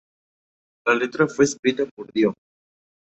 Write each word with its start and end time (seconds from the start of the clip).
La 0.87 0.95
letra 0.95 1.27
fue 1.27 1.45
escrita 1.45 1.85
por 1.85 2.11
Dio. 2.11 2.33